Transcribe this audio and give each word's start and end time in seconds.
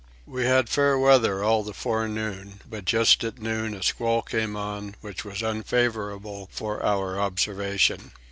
We 0.25 0.45
had 0.45 0.67
fair 0.67 0.97
weather 0.97 1.43
all 1.43 1.61
the 1.61 1.75
forenoon, 1.75 2.61
but 2.67 2.85
just 2.85 3.23
at 3.23 3.37
noon 3.39 3.75
a 3.75 3.83
squall 3.83 4.23
came 4.23 4.55
on 4.55 4.95
which 5.01 5.23
was 5.23 5.43
unfavourable 5.43 6.49
for 6.51 6.83
our 6.83 7.19
observation. 7.19 8.11